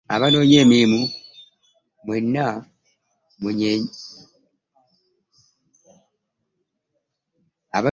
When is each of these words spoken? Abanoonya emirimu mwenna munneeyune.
Abanoonya 0.13 0.57
emirimu 0.63 1.01
mwenna 2.05 2.45
munneeyune. 3.41 3.91